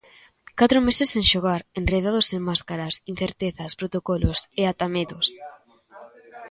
Catro 0.59 0.79
meses 0.87 1.09
sen 1.13 1.23
xogar, 1.31 1.61
enredados 1.81 2.27
en 2.35 2.41
máscaras, 2.49 2.93
incertezas, 3.11 3.71
protocolos, 3.79 4.39
e 4.61 4.63
ata 4.71 4.87
medos. 4.95 5.25